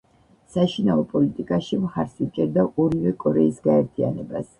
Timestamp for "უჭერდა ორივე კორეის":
2.27-3.61